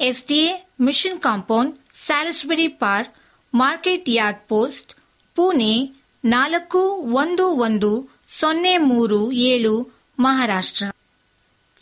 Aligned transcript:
SDA 0.00 0.68
mission 0.80 1.20
compound 1.20 1.76
Salisbury 1.92 2.68
park, 2.68 3.14
market 3.54 4.04
yard 4.08 4.48
post, 4.48 4.94
Pune 5.34 6.04
ನಾಲ್ಕು 6.24 6.78
ಒಂದು 7.14 7.48
ಒಂದು 7.48 8.08
ಸೊನ್ನೆ 8.26 8.78
ಮೂರು 8.78 9.32
ಏಳು 9.32 9.96
ಮಹಾರಾಷ್ಟ್ರ. 10.18 10.86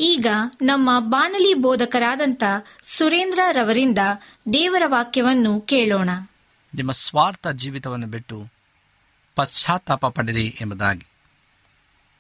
ಈಗ 0.01 0.27
ನಮ್ಮ 0.63 0.91
ಬಾನಲಿ 0.99 1.55
ಬೋಧಕರಾದಂಥ 1.55 2.43
ಸುರೇಂದ್ರ 2.83 3.39
ರವರಿಂದ 3.53 3.99
ದೇವರ 4.53 4.83
ವಾಕ್ಯವನ್ನು 4.87 5.61
ಕೇಳೋಣ. 5.61 6.11
ನಿಮ್ಮ 6.75 6.93
ಸ್ವಾರ್ಥ 6.93 7.47
ಜೀವಿತವನ್ನು 7.49 8.07
ಬಿಟ್ಟು 8.07 8.47
ಪಶ್ಚಾತ್ತಾಪ 9.35 10.07
ಪಡೆದಿ 10.07 10.59
ಎಂಬುದಾಗಿ. 10.61 11.07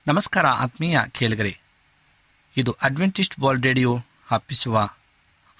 ನಮಸ್ಕಾರ 0.06 0.46
ಆತ್ಮೀಯ 0.46 1.00
ಕೇಳಿಗರೆ, 1.12 1.60
ಇದು 2.56 2.72
ಅಡ್ವೆಂಟಿಸ್ಟ್ 2.82 3.38
ವರ್ಲ್ಡ್ 3.40 3.66
ರೇಡಿಯೋ 3.66 3.98
ಹಬ್ಬಿಸುವ 4.26 4.90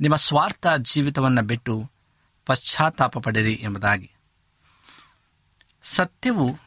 ನಿಮ್ಮ 0.00 0.16
ಸ್ವಾರ್ಥ 0.16 0.66
ಜೀವಿತವನ್ನು 0.78 1.42
ಬಿಟ್ಟು 1.42 1.90
ಪಶ್ಚಾತ್ತಾಪ 2.46 3.18
ಪಡೆಯಿರಿ 3.18 3.52
ಎಂಬುದಾಗಿ. 3.52 4.10
ಸತ್ಯವು 5.84 6.58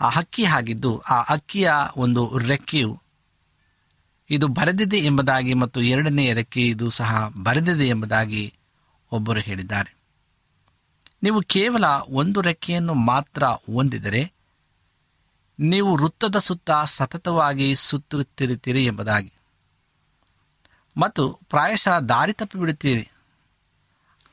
ಆ 0.00 0.08
ಹಕ್ಕಿ 0.08 0.44
ಆಗಿದ್ದು 0.44 0.98
ಆ 0.98 1.22
ಅಕ್ಕಿಯ 1.22 1.70
ಒಂದು 1.96 2.38
ರೆಕ್ಕೆಯು 2.38 3.02
ಇದು 4.30 4.48
ಬರೆದಿದೆ 4.48 4.96
ಎಂಬುದಾಗಿ 4.96 5.54
ಮತ್ತು 5.54 5.82
ಎರಡನೆಯ 5.82 6.32
ರೆಕ್ಕೆ 6.32 6.68
ಇದು 6.68 6.90
ಸಹ 6.90 7.28
ಬರೆದಿದೆ 7.42 7.88
ಎಂಬುದಾಗಿ 7.88 8.54
ಒಬ್ಬರು 9.12 9.40
ಹೇಳಿದ್ದಾರೆ. 9.40 9.96
ನೀವು 11.22 11.42
ಕೇವಲ 11.42 11.84
ಒಂದು 12.08 12.40
ರೆಕ್ಕೆಯನ್ನು 12.40 12.94
ಮಾತ್ರ 12.94 13.44
ಹೊಂದಿದರೆ 13.44 14.32
ನೀವು 15.60 15.96
ವೃತ್ತದ 15.96 16.38
ಸುತ್ತ 16.38 16.70
ಸತತವಾಗಿ 16.84 17.74
ಸುತ್ತುತ್ತಿರುತ್ತೀರಿ 17.74 18.84
ಎಂಬುದಾಗಿ. 18.84 19.33
ಮತ್ತು 20.96 21.40
ಪ್ರಾಯಶಃ 21.48 21.98
ದಾರಿ 21.98 22.32
ತಪ್ಪಿಬಿಡುತ್ತೀರಿ 22.32 23.10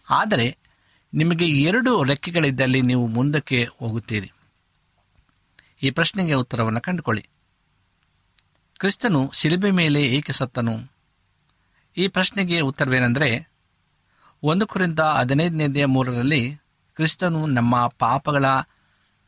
ಆದರೆ 0.10 0.58
ನಿಮಗೆ 1.14 1.48
ಎರಡು 1.48 2.04
ರೆಕ್ಕೆಗಳಿದ್ದಲ್ಲಿ 2.04 2.82
ನೀವು 2.82 3.08
ಮುಂದಕ್ಕೆ 3.08 3.68
ಹೋಗುತ್ತೀರಿ. 3.80 4.32
ಈ 5.84 5.90
ಪ್ರಶ್ನೆಗೆ 5.90 6.34
ಉತ್ತರವನ್ನು 6.34 6.82
ಕಂಡುಕೊಳ್ಳಿ. 6.82 7.30
ಕ್ರಿಸ್ತನು 8.78 9.32
ಶಿಲುಬೆ 9.34 9.72
ಮೇಲೆ 9.72 10.02
ಏಕೆ 10.04 10.34
ಸತ್ತನು? 10.34 10.92
ಈ 11.98 12.08
ಪ್ರಶ್ನೆಗೆ 12.08 12.60
ಉತ್ತರವೇನೆಂದರೆ, 12.62 13.50
ಒಂದು 14.44 14.68
ಕುರಿತ 14.68 15.00
ಹದಿನೈದನೇದೆಯ 15.00 15.86
ಮೂರರಲ್ಲಿ 15.86 16.56
ಕ್ರಿಸ್ತನು 16.96 17.46
ನಮ್ಮ 17.46 17.88
ಪಾಪಗಳ 17.88 18.46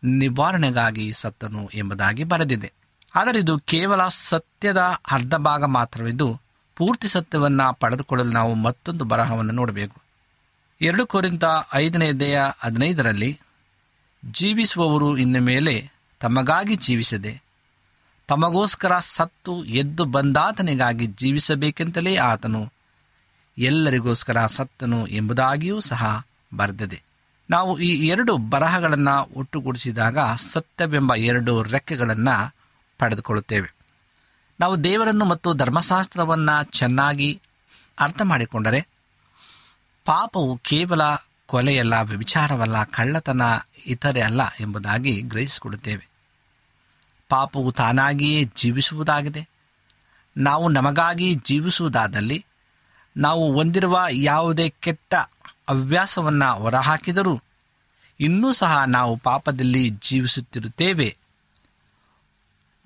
ನಿವಾರಣೆಗಾಗಿ 0.03 1.13
ಸತ್ತನು 1.13 1.69
ಎಂಬುದಾಗಿ 1.73 2.23
ಬರೆದಿದೆ. 2.23 2.73
ಆದರೆ 3.15 3.39
ಇದು 3.39 3.59
ಕೇವಲ 3.59 4.07
ಸತ್ಯದ 4.07 4.81
ಅರ್ಧ 5.11 5.35
ಭಾಗ 5.35 5.63
ಮಾತ್ರವಿದ್ದು 5.63 6.41
ಪೂರ್ತಿ 6.75 7.07
ಸತ್ಯವನ್ನು 7.07 7.73
ಪಡೆದುಕೊಳ್ಳಲು 7.73 8.29
ನಾವು 8.29 8.53
ಮತ್ತೊಂದು 8.53 9.05
ಬರಹವನ್ನು 9.05 9.53
ನೋಡಬೇಕು. 9.53 10.01
ಎರಡು 10.81 11.05
ಕೋರಿಂತ 11.05 11.43
ಐದನೆಯದೆಯ 11.73 12.41
ಹದಿನೈದರಲ್ಲಿ, 12.59 13.39
ಜೀವಿಸುವವರು 14.31 15.17
ಇನ್ನು 15.17 15.41
ಮೇಲೆ 15.41 15.91
ತಮಗಾಗಿ 16.19 16.75
ಜೀವಿಸದೆ, 16.75 17.41
ತಮಗೋಸ್ಕರ 18.27 18.99
ಸತ್ತು 18.99 19.65
ಎದ್ದು 19.65 20.05
ಬಂದಾತನಿಗಾಗಿ 20.05 21.05
ಜೀವಿಸಬೇಕೆಂತಲೇ 21.07 22.15
ಆತನು 22.15 22.73
ಎಲ್ಲರಿಗೋಸ್ಕರ 23.57 24.45
ಸತ್ತನು 24.45 25.07
ಎಂಬುದಾಗಿಯೂ 25.07 25.79
ಸಹ 25.79 26.25
ಬರೆದಿದೆ. 26.57 27.03
ನಾವು 27.49 27.79
ಈ 27.79 28.07
ಎರಡು 28.07 28.37
ಬರಹಗಳನ್ನು 28.37 29.29
ಒಟ್ಟುಗೂಡಿಸಿದಾಗ 29.35 30.17
ಸತ್ಯವೆಂಬ 30.35 31.15
ಎರಡು 31.15 31.61
ರೆಕ್ಕೆಗಳನ್ನು 31.61 32.55
ಪಡೆದುಕೊಳ್ಳುತ್ತೇವೆ. 32.99 33.72
ನಾವು 34.63 34.83
ದೇವರನ್ನು 34.83 35.25
ಮತ್ತು 35.25 35.53
ಧರ್ಮಶಾಸ್ತ್ರವನ್ನು 35.53 36.63
ಚೆನ್ನಾಗಿ 36.63 37.41
ಅರ್ಥ 37.99 38.21
ಮಾಡಿಕೊಂಡರೆ 38.23 38.87
ಪಾಪವು 40.05 40.57
ಕೇವಲ 40.57 41.01
ಕೊಲೆಯಲ್ಲ, 41.45 41.93
ವ್ಯಭಿಚಾರವಲ್ಲ, 42.01 42.83
ಕಳ್ಳತನ 42.83 43.41
ಇತರೆ 43.85 44.21
ಅಲ್ಲ 44.21 44.41
ಎಂಬುದಾಗಿ 44.59 45.21
ಗ್ರಹಿಸಿಕೊಡುತ್ತೇವೆ. 45.21 46.07
ಪಾಪವು 47.29 47.71
ತಾನಾಗಿಯೇ 47.71 48.43
ಜೀವಿಸುವುದಾಗಿದೆ. 48.43 49.49
ನಾವು 50.37 50.69
ನಮಗಾಗಿ 50.69 51.35
ಜೀವಿಸುವುದಾದಲ್ಲಿ 51.35 52.45
ನಾವು 53.17 53.53
ಹೊಂದಿರುವ 53.53 54.05
ಯಾವುದೇ 54.11 54.73
ಕೆಟ್ಟ 54.79 55.15
ಹವ್ಯಾಸವನ್ನು 55.69 56.55
ಹೊರಹಾಕಿದರೂ 56.55 57.41
ಇನ್ನೂ 58.19 58.51
ಸಹ 58.51 58.83
ನಾವು 58.83 59.17
ಪಾಪದಲ್ಲಿ 59.17 59.89
ಜೀವಿಸುತ್ತಿರುತ್ತೇವೆ. 59.89 61.17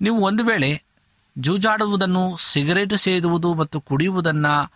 ನೀವು 0.00 0.20
ಒಂದು 0.20 0.44
ವೇಳೆ 0.44 0.87
ಜೂಜಾಡುವುದನ್ನು, 1.38 2.36
ಸಿಗರೇಟು 2.36 2.96
ಸೇದುವುದು 2.96 3.54
ಮತ್ತು 3.54 3.80
ಕುಡಿಯುವುದನ್ನು 3.80 4.72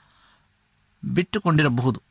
ಬಿಟ್ಟುಕೊಂಡಿರಬಹುದು. 1.04 2.02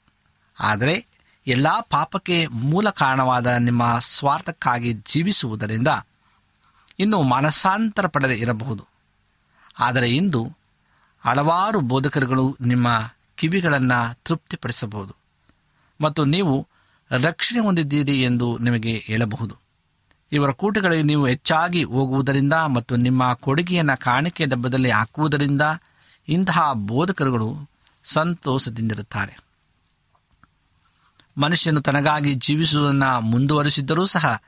ಆದರೆ 0.60 1.08
ಎಲ್ಲ 1.48 1.68
ಪಾಪಕ್ಕೆ 1.90 2.48
ಮೂಲ 2.48 2.90
ಕಾರಣವಾದ 2.90 3.48
ನಿಮ್ಮ 3.48 4.00
ಸ್ವಾರ್ಥಕ್ಕಾಗಿ 4.00 4.94
ಜೀವಿಸುವುದರಿಂದ 4.94 5.88
ಇನ್ನು 7.00 7.22
ಮನಸ್ಸಾಂತರ 7.22 8.08
ಪಡೆದೇ 8.08 8.36
ಇರಬಹುದು. 8.36 8.88
ಆದರೆ 9.80 10.16
ಇಂದು 10.16 10.58
ಹಲವಾರು 11.20 11.80
ಬೋಧಕರುಗಳು 11.80 12.58
ನಿಮ್ಮ 12.62 12.88
ಕಿವಿಗಳನ್ನು 13.36 14.20
ತೃಪ್ತಿಪಡಿಸಬಹುದು 14.24 15.16
ಮತ್ತು 16.02 16.26
ನೀವು 16.26 16.68
ರಕ್ಷಣೆ 17.12 17.60
ಹೊಂದಿದ್ದೀರಿ 17.60 18.24
ಎಂದು 18.24 18.58
ನಿಮಗೆ 18.58 18.98
ಹೇಳಬಹುದು. 18.98 19.61
ಇವರ 20.32 20.52
ಕೂಟಗಳಿಗೆ 20.52 21.04
ನೀವು 21.04 21.28
ಹೆಚ್ಚಾಗಿ 21.28 21.84
ಹೋಗುವುದರಿಂದ 21.84 22.54
ಮತ್ತು 22.54 22.96
ನಿಮ್ಮ 22.96 23.34
ಕೊಡುಗೆಯನ್ನು 23.34 23.98
ಕಾಣಿಕೆ 23.98 24.46
ಡಬ್ಬದಲ್ಲಿ 24.46 24.92
ಹಾಕುವುದರಿಂದ 24.92 25.62
ಇಂತಹ 26.28 26.74
ಬೋಧಕರುಗಳು 26.74 27.70
ಸಂತೋಷದಿಂದಿರುತ್ತಾರೆ. 28.04 29.40
ಮನುಷ್ಯನು 31.38 31.82
ತನಗಾಗಿ 31.82 32.34
ಜೀವಿಸುವುದನ್ನು 32.34 33.22
ಮುಂದುವರಿಸಿದ್ದರೂ 33.22 34.06
ಸಹ 34.06 34.42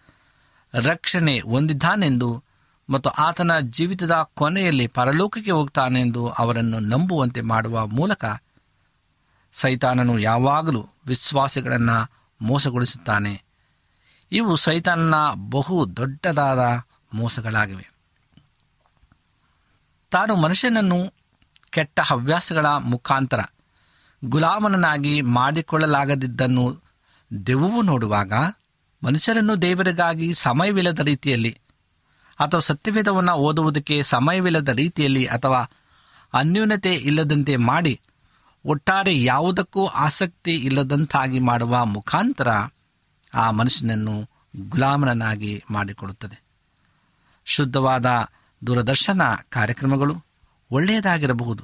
ರಕ್ಷಣೆ 0.74 1.40
ಹೊಂದಿದ್ದಾನೆಂದು 1.40 2.44
ಮತ್ತು 2.90 3.10
ಆತನ 3.10 3.60
ಜೀವಿತದ 3.60 4.12
ಕೊನೆಯಲ್ಲಿ 4.34 4.88
ಪರಲೋಕಕ್ಕೆ 4.88 5.52
ಹೋಗ್ತಾನೆಂದು 5.52 6.30
ಅವರನ್ನು 6.30 6.80
ನಂಬುವಂತೆ 6.80 7.42
ಮಾಡುವ 7.42 7.88
ಮೂಲಕ 7.88 8.26
ಸೈತಾನನು 9.54 10.20
ಯಾವಾಗಲೂ 10.20 10.88
ವಿಶ್ವಾಸಿಗಳನ್ನು 11.06 11.98
ಮೋಸಗೊಳಿಸುತ್ತಾನೆ. 12.42 13.44
ಇವು 14.34 14.56
ಸೈತನ್ನ 14.56 15.16
ಬಹು 15.50 15.96
ದೊಡ್ಡದಾದ 15.98 16.62
ಮೋಸಗಳಾಗಿವೆ. 17.14 17.86
ತಾನು 20.12 20.36
ಮನುಷ್ಯನನ್ನು 20.36 21.14
ಕೆಟ್ಟ 21.72 22.00
ಹವ್ಯಾಸಗಳ 22.00 22.66
ಮುಖಾಂತರ 22.68 23.40
ಗುಲಾಮನನ್ನಾಗಿ 24.26 25.22
ಮಾಡಿಕೊಳ್ಳಲಾಗದಿದ್ದನ್ನು 25.22 26.66
ದೆವ್ವವು 27.48 27.82
ನೋಡುವಾಗ 27.82 28.34
ಮನುಷ್ಯರನ್ನು 29.04 29.62
ದೇವರಿಗಾಗಿ 29.62 30.34
ಸಮಯವಿಲ್ಲದ 30.34 31.00
ರೀತಿಯಲ್ಲಿ 31.00 31.58
ಅಥವಾ 32.40 32.60
ಸತ್ಯವೇದವನ್ನು 32.60 33.34
ಓದುವುದಕ್ಕೆ 33.34 34.04
ಸಮಯವಿಲ್ಲದ 34.04 34.70
ರೀತಿಯಲ್ಲಿ 34.70 35.26
ಅಥವಾ 35.26 35.62
ಅನ್ಯೂನತೆ 36.34 36.96
ಇಲ್ಲದಂತೆ 36.96 37.56
ಮಾಡಿ 37.56 38.02
ಒಟ್ಟಾರೆ 38.66 39.24
ಯಾವುದಕ್ಕೂ 39.24 39.86
ಆಸಕ್ತಿ 39.86 40.56
ಇಲ್ಲದಂತಾಗಿ 40.56 41.40
ಮಾಡುವ 41.40 41.86
ಮುಖಾಂತರ 41.86 42.48
ಆ 43.34 43.52
ಮನುಷ್ಯನನ್ನು 43.52 44.30
ಗುಲಾಮನನ್ನಾಗಿ 44.70 45.64
ಮಾಡಿಕೊಡುತ್ತದೆ. 45.72 46.44
ಶುದ್ಧವಾದ 47.46 48.06
ದೂರದರ್ಶನ 48.68 49.22
ಕಾರ್ಯಕ್ರಮಗಳು 49.50 50.16
ಒಳ್ಳೆಯದಾಗಿರಬಹುದು. 50.72 51.64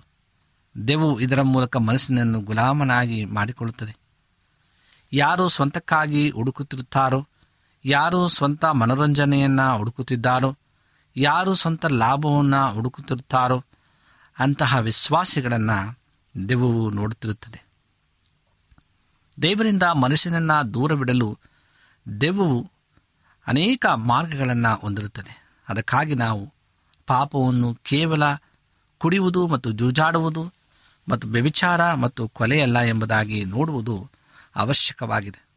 ದೆವು 0.88 1.20
ಇದರ 1.20 1.42
ಮೂಲಕ 1.42 1.78
ಮನಸ್ಸಿನನ್ನು 1.78 2.42
ಗುಲಾಮನಾಗಿ 2.42 3.26
ಮಾಡಿಕೊಳ್ಳುತ್ತದೆ. 3.26 3.98
ಯಾರು 5.14 5.50
ಸ್ವಂತಕ್ಕಾಗಿ 5.50 6.30
ಹುಡುಕುತ್ತಿರುತ್ತಾರೋ, 6.30 7.28
ಯಾರು 7.86 8.28
ಸ್ವಂತ 8.28 8.66
ಮನೋರಂಜನೆಯನ್ನು 8.66 9.78
ಹುಡುಕುತ್ತಿದ್ದಾರೋ, 9.78 10.58
ಯಾರು 11.16 11.54
ಸ್ವಂತ 11.54 11.86
ಲಾಭವನ್ನು 11.86 12.74
ಹುಡುಕುತ್ತಿರುತ್ತಾರೋ, 12.74 13.64
ಅಂತಹ 14.40 14.78
ವಿಶ್ವಾಸಿಗಳನ್ನು 14.78 16.00
ದೆವು 16.50 16.90
ನೋಡುತ್ತಿರುತ್ತದೆ. 16.90 17.64
ದೇವರಿಂದ 19.42 19.84
ಮನಸ್ಸಿನನ್ನು 19.84 20.74
ದೂರವಿಡಲು 20.74 21.40
ದೆವ್ವವು 22.22 22.72
ಅನೇಕ 23.48 23.86
ಮಾರ್ಗಗಳನ್ನು 23.86 24.76
ಹೊಂದಿರುತ್ತದೆ. 24.76 25.46
ಅದಕ್ಕಾಗಿ 25.70 26.16
ನಾವು 26.16 26.54
ಪಾಪವನ್ನು 27.08 27.74
ಕೇವಲ 27.74 28.24
ಕುಡಿಯುವುದು 28.98 29.48
ಮತ್ತು 29.48 29.72
ಜೂಜಾಡುವುದು 29.72 30.54
ಮತ್ತು 31.10 31.28
ವ್ಯಭಿಚಾರ 31.28 31.94
ಮತ್ತು 31.94 32.28
ಕೊಲೆಯಲ್ಲ 32.28 32.80
ಎಂಬುದಾಗಿ 32.80 33.46
ನೋಡುವುದು 33.46 34.10
ಅವಶ್ಯಕವಾಗಿದೆ. 34.56 35.50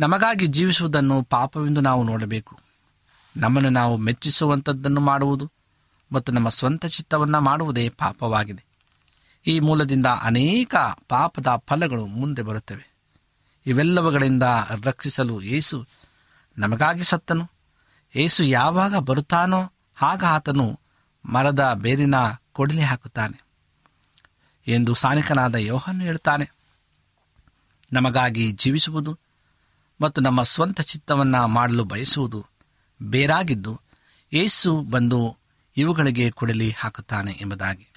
ನಮಗಾಗಿ 0.00 0.46
ಜೀವಿಸುವುದನ್ನು 0.46 1.22
ಪಾಪವೆಂದು 1.22 1.80
ನಾವು 1.80 2.02
ನೋಡಬೇಕು. 2.02 2.58
ನಮ್ಮನ್ನು 3.36 3.70
ನಾವು 3.70 3.96
ಮೆಚ್ಚಿಸುವಂಥದ್ದನ್ನು 3.96 5.00
ಮಾಡುವುದು 5.00 5.50
ಮತ್ತು 6.12 6.32
ನಮ್ಮ 6.32 6.48
ಸ್ವಂತ 6.48 6.86
ಚಿತ್ತವನ್ನು 6.86 7.40
ಮಾಡುವುದೇ 7.40 7.88
ಪಾಪವಾಗಿದೆ. 7.88 8.64
ಈ 9.46 9.60
ಮೂಲದಿಂದ 9.60 10.06
ಅನೇಕ 10.06 10.74
ಪಾಪದ 11.08 11.62
ಫಲಗಳು 11.66 12.06
ಮುಂದೆ 12.06 12.42
ಬರುತ್ತವೆ. 12.42 12.97
ಇವೆಲ್ಲವುಗಳಿಂದ 13.68 14.42
ರಕ್ಷಿಸಲು 14.84 15.42
ಏಸು 15.42 15.86
ನಮಗಾಗಿ 16.58 17.04
ಸತ್ತನು. 17.04 17.50
ಏಸು 18.14 18.44
ಯಾವಾಗ 18.44 18.96
ಬರುತ್ತಾನೋ 18.96 19.72
ಆಗ 20.02 20.24
ಆತನು 20.24 20.80
ಮರದ 21.24 21.72
ಬೇರಿನ 21.74 22.14
ಕೊಡಲಿ 22.52 22.82
ಹಾಕುತ್ತಾನೆ 22.82 23.44
ಎಂದು 24.66 24.94
ಸಾನಿಕನಾದ 24.94 25.54
ಯೋಹನ್ನು 25.54 26.04
ಹೇಳುತ್ತಾನೆ 26.04 26.50
ನಮಗಾಗಿ 27.92 28.52
ಜೀವಿಸುವುದು 28.52 29.18
ಮತ್ತು 30.00 30.20
ನಮ್ಮ 30.20 30.42
ಸ್ವಂತ 30.42 30.80
ಚಿತ್ತವನ್ನು 30.80 31.46
ಮಾಡಲು 31.46 31.84
ಬಯಸುವುದು 31.84 32.46
ಬೇರಾಗಿದ್ದು 33.02 33.80
ಏಸು 34.32 34.82
ಬಂದು 34.82 35.36
ಇವುಗಳಿಗೆ 35.76 36.30
ಕೊಡಲಿ 36.30 36.74
ಹಾಕುತ್ತಾನೆ 36.78 37.32
ಎಂಬುದಾಗಿ. 37.32 37.88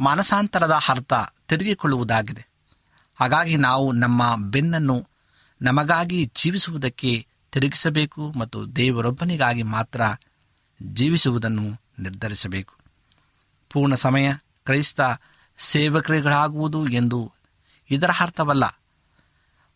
ಮಾನಸಾಂತರದ 0.00 0.78
ಅರ್ಥ 0.88 1.12
ತಿರುಗಿಕೊಳ್ಳುವುದಾಗಿದೆ. 1.48 2.55
ಹಾಗಾಗಿ 3.16 3.56
ನಾವು 3.56 3.92
ನಮ್ಮ 3.92 4.36
ಬೆನ್ನನ್ನು 4.36 5.06
ನಮಗಾಗಿ 5.62 6.32
ಜೀವಿಸುವುದಕ್ಕೆ 6.34 7.26
ತಿರುಗಿಸಬೇಕು 7.52 8.32
ಮತ್ತು 8.38 8.76
ದೇವರೊಬ್ಬನಿಗಾಗಿ 8.76 9.62
ಮಾತ್ರ 9.62 10.00
ಜೀವಿಸುವುದನ್ನು 10.82 11.62
ನಿರ್ಧರಿಸಬೇಕು. 11.98 12.74
ಪೂರ್ಣ 13.72 13.94
ಸಮಯ 13.94 14.32
ಕ್ರೈಸ್ತ 14.64 15.00
ಸೇವಕರುಗಳಾಗುವುದು 15.58 16.88
ಎಂದು 16.88 17.32
ಇದರ 17.90 18.10
ಅರ್ಥವಲ್ಲ. 18.20 18.80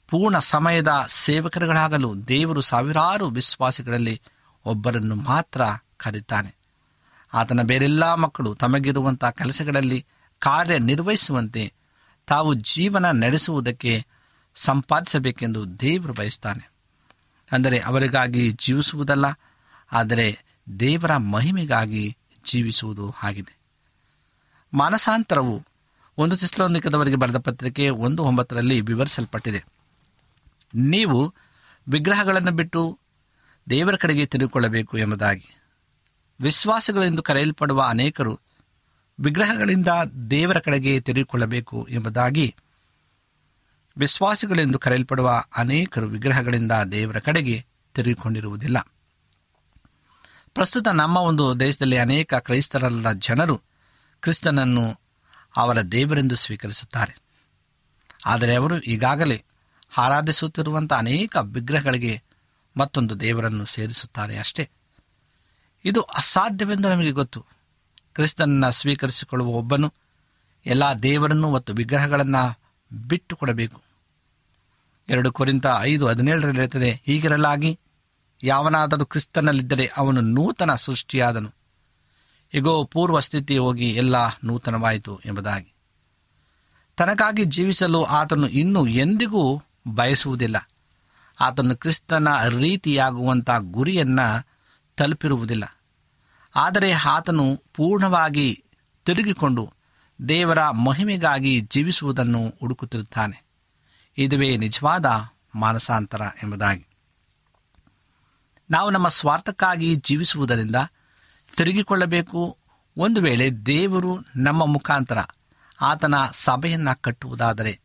ಪೂರ್ಣ 0.08 0.38
ಸಮಯದ 0.38 1.06
ಸೇವಕರುಗಳಾಗಲು 1.08 2.28
ದೇವರು 2.28 2.60
ಸಾವಿರಾರು 2.60 3.26
ವಿಶ್ವಾಸಿಗಳಲ್ಲಿ 3.28 4.20
ಒಬ್ಬರನ್ನು 4.64 5.14
ಮಾತ್ರ 5.14 5.62
ಕರೀತಾನೆ 5.96 6.56
ಆತನ 7.32 7.62
ಬೇರೆಲ್ಲ 7.62 8.14
ಮಕ್ಕಳು 8.14 8.54
ತಮಗಿರುವಂಥ 8.54 9.24
ಕೆಲಸಗಳಲ್ಲಿ 9.24 10.06
ಕಾರ್ಯನಿರ್ವಹಿಸುವಂತೆ 10.38 11.72
ತಾವು 12.30 12.50
ಜೀವನ 12.54 13.06
ನಡೆಸುವುದಕ್ಕೆ 13.10 13.92
ಸಂಪಾದಿಸಬೇಕೆಂದು 14.56 15.60
ದೇವರು 15.80 16.12
ಬಯಸ್ತಾನೆ. 16.12 16.64
ಅಂದರೆ 17.52 17.78
ಅವರಿಗಾಗಿ 17.80 18.42
ಜೀವಿಸುವುದಲ್ಲ, 18.52 19.26
ಆದರೆ 19.92 20.26
ದೇವರ 20.80 21.16
ಮಹಿಮೆಗಾಗಿ 21.16 22.04
ಜೀವಿಸುವುದು 22.44 23.06
ಆಗಿದೆ. 23.22 23.52
ಮಾನಸಾಂತರವು 24.72 25.56
ಒಂದು 26.18 26.36
ತಿಸ್ಲೋನಿಕದವರಿಗೆ 26.36 27.16
ಬರೆದ 27.16 27.38
ಪತ್ರಿಕೆ 27.38 27.88
ಒಂದು 27.88 28.20
ಒಂಬತ್ತರಲ್ಲಿ 28.24 28.80
ವಿವರಿಸಲ್ಪಟ್ಟಿದೆ. 28.80 29.60
ನೀವು 30.74 31.20
ವಿಗ್ರಹಗಳನ್ನು 31.88 32.52
ಬಿಟ್ಟು 32.52 32.82
ದೇವರ 33.66 33.94
ಕಡೆಗೆ 33.94 34.26
ತಿರುಗಿಕೊಳ್ಳಬೇಕು 34.26 34.94
ಎಂಬುದಾಗಿ. 34.98 35.48
ವಿಶ್ವಾಸಗಳೆಂದು 36.40 37.22
ಕರೆಯಲ್ಪಡುವ 37.22 37.80
ಅನೇಕರು 37.88 38.34
ವಿಗ್ರಹಗಳಿಂದ 39.20 39.88
ದೇವರ 40.30 40.58
ಕಡೆಗೆ 40.58 41.00
ತೆರೆದುಕೊಳ್ಳಬೇಕು 41.00 41.86
ಎಂಬುದಾಗಿ 41.90 42.54
ವಿಶ್ವಾಸಿಗಳೆಂದು 43.98 44.78
ಕರೆಯಲ್ಪಡುವ 44.78 45.44
ಅನೇಕರು 45.56 46.06
ವಿಗ್ರಹಗಳಿಂದ 46.06 46.72
ದೇವರ 46.72 47.18
ಕಡೆಗೆ 47.18 47.66
ತಿರುಗಿಕೊಂಡಿರುವುದಿಲ್ಲ 47.94 48.86
ಪ್ರಸ್ತುತ 50.54 50.88
ನಮ್ಮ 50.88 51.16
ಒಂದು 51.16 51.60
ದೇಶದಲ್ಲಿ 51.60 51.98
ಅನೇಕ 51.98 52.34
ಕ್ರೈಸ್ತರಲ್ಲದ 52.34 53.12
ಜನರು 53.12 53.60
ಕ್ರಿಸ್ತನನ್ನು 54.22 55.00
ಅವರ 55.56 55.80
ದೇವರೆಂದು 55.80 56.34
ಸ್ವೀಕರಿಸುತ್ತಾರೆ. 56.34 57.20
ಆದರೆ 58.26 58.54
ಅವರು 58.54 58.80
ಈಗಾಗಲೇ 58.80 59.44
ಆರಾಧಿಸುತ್ತಿರುವಂಥ 59.98 60.92
ಅನೇಕ 60.92 61.36
ವಿಗ್ರಹಗಳಿಗೆ 61.36 62.22
ಮತ್ತೊಂದು 62.76 63.20
ದೇವರನ್ನು 63.20 63.66
ಸೇರಿಸುತ್ತಾರೆ 63.66 64.38
ಅಷ್ಟೇ. 64.38 64.70
ಇದು 65.84 66.00
ಅಸಾಧ್ಯವೆಂದು 66.00 66.90
ನಮಗೆ 66.90 67.10
ಗೊತ್ತು. 67.10 67.46
ಕ್ರಿಸ್ತನನ್ನು 68.20 68.70
ಸ್ವೀಕರಿಸಿಕೊಳ್ಳುವ 68.70 69.48
ಒಬ್ಬನು 69.48 69.92
ಎಲ್ಲ 70.66 70.82
ದೇವರನ್ನು 71.02 71.50
ಮತ್ತು 71.50 71.72
ವಿಗ್ರಹಗಳನ್ನು 71.72 72.58
ಬಿಟ್ಟು 72.92 73.36
ಕೊಡಬೇಕು 73.36 73.82
ಎರಡು 75.08 75.32
ಕುರಿತ 75.32 75.66
ಐದು 75.80 76.06
ಹದಿನೇಳರಲ್ಲಿ 76.06 76.60
ಇರುತ್ತದೆ 76.60 77.02
ಹೀಗಿರಲಾಗಿ 77.06 77.78
ಯಾವನಾದರೂ 78.42 79.04
ಕ್ರಿಸ್ತನಲ್ಲಿದ್ದರೆ 79.04 79.90
ಅವನು 79.96 80.20
ನೂತನ 80.20 80.74
ಸೃಷ್ಟಿಯಾದನು. 80.74 81.50
ಈಗೋ 82.54 82.84
ಪೂರ್ವ 82.84 83.20
ಸ್ಥಿತಿ 83.20 83.58
ಹೋಗಿ 83.58 83.90
ಎಲ್ಲ 83.90 84.16
ನೂತನವಾಯಿತು 84.44 85.20
ಎಂಬುದಾಗಿ. 85.24 85.72
ತನಗಾಗಿ 86.96 87.44
ಜೀವಿಸಲು 87.44 88.04
ಆತನು 88.04 88.48
ಇನ್ನೂ 88.48 88.86
ಎಂದಿಗೂ 88.86 89.62
ಬಯಸುವುದಿಲ್ಲ. 89.88 90.70
ಆತನು 91.40 91.76
ಕ್ರಿಸ್ತನ 91.76 92.28
ರೀತಿಯಾಗುವಂಥ 92.48 93.50
ಗುರಿಯನ್ನು 93.58 94.46
ತಲುಪಿರುವುದಿಲ್ಲ. 94.96 95.76
ಆದರೆ 96.56 96.92
ಆತನು 96.92 97.62
ಪೂರ್ಣವಾಗಿ 97.74 98.64
ತಿರುಗಿಕೊಂಡು 99.04 99.72
ದೇವರ 100.28 100.70
ಮಹಿಮೆಗಾಗಿ 100.70 101.60
ಜೀವಿಸುವುದನ್ನು 101.60 102.48
ಹುಡುಕುತ್ತಿರುತ್ತಾನೆ. 102.60 103.44
ಇದುವೇ 104.18 104.56
ನಿಜವಾದ 104.56 105.06
ಮಾನಸಾಂತರ 105.54 106.20
ಎಂಬುದಾಗಿ. 106.42 106.86
ನಾವು 108.70 108.90
ನಮ್ಮ 108.90 109.08
ಸ್ವಾರ್ಥಕ್ಕಾಗಿ 109.08 109.96
ಜೀವಿಸುವುದರಿಂದ 109.96 110.76
ತಿರುಗಿಕೊಳ್ಳಬೇಕು. 111.56 112.58
ಒಂದು 112.96 113.20
ವೇಳೆ 113.20 113.50
ದೇವರು 113.50 114.18
ನಮ್ಮ 114.36 114.66
ಮುಖಾಂತರ 114.66 115.18
ಆತನ 115.80 116.14
ಸಭೆಯನ್ನು 116.32 117.02
ಕಟ್ಟುವುದಾದರೆ 117.02 117.80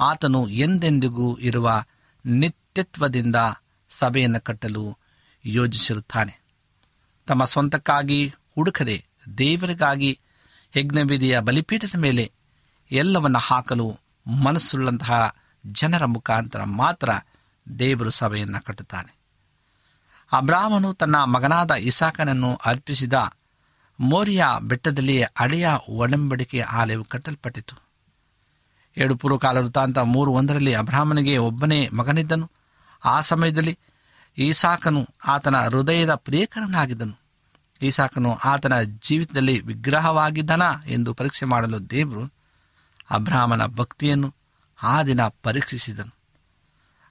ಆತನು 0.00 0.48
ಎಂದೆಂದಿಗೂ 0.48 1.36
ಇರುವ 1.36 1.84
ನಿತ್ಯತ್ವದಿಂದ 2.26 3.36
ಸಭೆಯನ್ನು 3.90 4.40
ಕಟ್ಟಲು 4.40 4.98
ಯೋಜಿಸಿರುತ್ತಾನೆ. 5.44 6.45
ತಮ್ಮ 7.26 7.44
ಸ್ವಂತಕ್ಕಾಗಿ 7.44 8.34
ಹುಡುಕದೆ 8.54 9.04
ದೇವರಿಗಾಗಿ 9.38 10.20
ಯಜ್ಞವಿಧಿಯ 10.76 11.40
ಬಲಿಪೀಠದ 11.40 11.98
ಮೇಲೆ 11.98 12.32
ಎಲ್ಲವನ್ನು 12.90 13.38
ಹಾಕಲು 13.38 13.98
ಮನಸ್ಸುಳ್ಳಂತಹ 14.26 15.36
ಜನರ 15.66 16.04
ಮುಖಾಂತರ 16.04 16.62
ಮಾತ್ರ 16.62 17.10
ದೇವರು 17.78 18.10
ಸಭೆಯನ್ನು 18.10 18.64
ಕಟ್ಟುತ್ತಾನೆ. 18.64 19.16
ಅಬ್ರಾಹ್ಮನು 20.32 20.94
ತನ್ನ 20.94 21.24
ಮಗನಾದ 21.24 21.70
ಇಸಾಕನನ್ನು 21.70 22.54
ಅರ್ಪಿಸಿದ 22.66 23.12
ಮೋರಿಯ 24.00 24.44
ಬೆಟ್ಟದಲ್ಲಿ 24.60 25.22
ಹಳೆಯ 25.22 25.68
ಒಡಂಬಡಿಕೆ 25.88 26.60
ಆಲಯವು 26.60 27.04
ಕಟ್ಟಲ್ಪಟ್ಟಿತು. 27.04 27.76
ಎರಡು 28.96 29.16
ಪೂರ್ವಕಾಲ 29.16 29.58
ವೃತ್ತಾಂತ 29.58 29.98
ಮೂರು 29.98 30.32
ಒಂದರಲ್ಲಿ 30.32 30.74
ಅಬ್ರಾಹ್ಮನಿಗೆ 30.74 31.38
ಒಬ್ಬನೇ 31.38 31.88
ಮಗನಿದ್ದನು. 31.88 32.50
ಆ 33.04 33.20
ಸಮಯದಲ್ಲಿ 33.20 33.78
ಈಸಾಕನು 34.38 35.08
ಆತನ 35.24 35.56
ಹೃದಯದ 35.56 36.14
ಪ್ರಿಯಕರನಾಗಿದ್ದನು. 36.14 37.20
ಈಸಾಕನು 37.82 38.34
ಆತನ 38.34 38.82
ಜೀವಿತದಲ್ಲಿ 38.82 39.60
ವಿಗ್ರಹವಾಗಿದ್ದನ 39.60 40.62
ಎಂದು 40.86 41.14
ಪರೀಕ್ಷೆ 41.14 41.46
ಮಾಡಲು 41.46 41.90
ದೇವರು 41.90 42.32
ಅಬ್ರಾಹ್ಮನ 43.10 43.66
ಭಕ್ತಿಯನ್ನು 43.66 44.34
ಆ 44.82 45.02
ದಿನ 45.02 45.20
ಪರೀಕ್ಷಿಸಿದನು. 45.42 46.14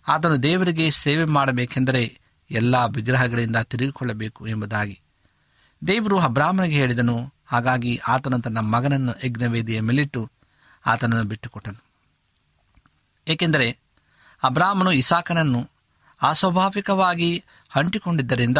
ಆತನು 0.07 0.43
ದೇವರಿಗೆ 0.43 0.91
ಸೇವೆ 0.91 1.25
ಮಾಡಬೇಕೆಂದರೆ 1.25 2.19
ಎಲ್ಲ 2.51 2.75
ವಿಗ್ರಹಗಳಿಂದ 2.75 3.55
ತಿರುಗಿಕೊಳ್ಳಬೇಕು 3.55 4.47
ಎಂಬುದಾಗಿ. 4.47 4.99
ದೇವರು 5.87 6.19
ಅಬ್ರಾಹ್ಮನಿಗೆ 6.19 6.75
ಹೇಳಿದನು, 6.75 7.33
ಹಾಗಾಗಿ 7.45 8.01
ಆತನು 8.07 8.41
ತನ್ನ 8.41 8.57
ಮಗನನ್ನು 8.57 9.25
ಯಜ್ಞವೇದಿಯ 9.25 9.81
ಮೇಲಿಟ್ಟು 9.81 10.31
ಆತನನ್ನು 10.85 11.23
ಬಿಟ್ಟುಕೊಟ್ಟನು. 11.23 11.83
ಏಕೆಂದರೆ 13.27 13.79
ಅಬ್ರಾಹ್ಮನು 14.43 14.91
ಇಸಾಕನನ್ನು 14.91 15.74
ಅಸ್ವಾಭಾವಿಕವಾಗಿ 16.21 17.43
ಅಂಟಿಕೊಂಡಿದ್ದರಿಂದ 17.75 18.57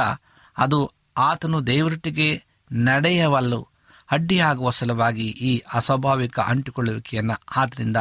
ಅದು 0.57 0.91
ಆತನು 1.17 1.67
ದೇವರೊಟ್ಟಿಗೆ 1.67 2.43
ನಡೆಯವಲ್ಲು 2.71 3.67
ಅಡ್ಡಿಯಾಗುವ 4.12 4.69
ಸಲುವಾಗಿ 4.69 5.27
ಈ 5.27 5.57
ಅಸ್ವಾಭಾವಿಕ 5.74 6.39
ಅಂಟಿಕೊಳ್ಳುವಿಕೆಯನ್ನು 6.39 7.41
ಆತನಿಂದ 7.55 7.97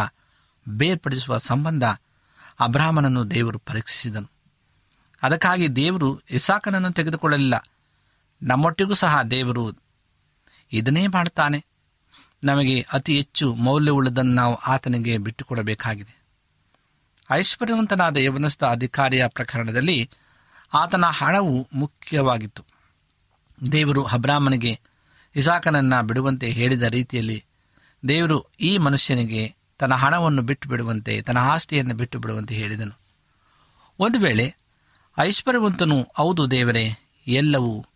ಬೇರ್ಪಡಿಸುವ 0.69 1.39
ಸಂಬಂಧ 1.39 1.85
ಅಬ್ರಾಹ್ಮನನ್ನು 2.61 3.31
ದೇವರು 3.31 3.59
ಪರೀಕ್ಷಿಸಿದನು. 3.59 4.31
ಅದಕ್ಕಾಗಿ 5.23 5.73
ದೇವರು 5.73 6.21
ಇಸಾಕನನ್ನು 6.31 6.93
ತೆಗೆದುಕೊಳ್ಳಲಿಲ್ಲ. 6.93 7.69
ನಮ್ಮೊಟ್ಟಿಗೂ 8.43 8.95
ಸಹ 8.95 9.23
ದೇವರು 9.23 9.73
ಇದನ್ನೇ 10.73 11.07
ಮಾಡುತ್ತಾನೆ. 11.07 11.65
ನಮಗೆ 12.45 12.87
ಅತಿ 12.93 13.17
ಹೆಚ್ಚು 13.17 13.55
ಮೌಲ್ಯವುಳ್ಳದನ್ನು 13.55 14.35
ನಾವು 14.35 14.55
ಆತನಿಗೆ 14.55 15.19
ಬಿಟ್ಟುಕೊಡಬೇಕಾಗಿದೆ. 15.19 16.24
ಐಶ್ವರ್ಯವಂತನಾದ 17.31 18.17
ಯವನಸ್ಥ 18.17 18.65
ಅಧಿಕಾರಿಯ 18.65 19.27
ಪ್ರಕರಣದಲ್ಲಿ 19.27 20.11
ಆತನ 20.75 21.05
ಹಣವು 21.05 21.69
ಮುಖ್ಯವಾಗಿತ್ತು. 21.75 22.65
ದೇವರು 23.73 24.05
ಅಬ್ರಾಹ್ಮನಿಗೆ 24.05 24.81
ಇಸಾಕನನ್ನ 25.37 26.01
ಬಿಡುವಂತೆ 26.01 26.49
ಹೇಳಿದ 26.49 26.83
ರೀತಿಯಲ್ಲಿ 26.83 27.45
ದೇವರು 28.09 28.47
ಈ 28.61 28.79
ಮನುಷ್ಯನಿಗೆ 28.79 29.55
ತನ್ನ 29.79 29.95
ಹಣವನ್ನು 29.95 30.43
ಬಿಟ್ಟು 30.43 30.69
ಬಿಡುವಂತೆ, 30.69 31.23
ತನ್ನ 31.23 31.39
ಆಸ್ತಿಯನ್ನು 31.39 31.95
ಬಿಟ್ಟು 31.95 32.19
ಬಿಡುವಂತೆ 32.19 32.55
ಹೇಳಿದನು. 32.55 33.01
ಒಂದು 33.99 34.19
ವೇಳೆ 34.19 34.55
ಐಶ್ವರ್ಯವಂತನು, 35.19 36.07
ಹೌದು 36.17 36.51
ದೇವರೇ, 36.51 36.93
ಎಲ್ಲವೂ 37.27 37.87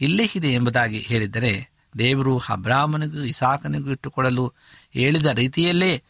ಇಲ್ಲೇ 0.00 0.30
ಇದೆ 0.34 0.48
ಎಂಬುದಾಗಿ 0.48 0.98
ಹೇಳಿದರೆ 0.98 1.68
ದೇವರು 1.98 2.38
ಅಬ್ರಾಹ್ಮನಿಗೂ 2.38 3.18
ಇಸಾಕನಿಗೂ 3.18 3.90
ಇಟ್ಟುಕೊಳ್ಳಲು 3.90 4.52
ಹೇಳಿದ 4.92 5.26
ರೀತಿಯಲ್ಲೇ 5.26 6.02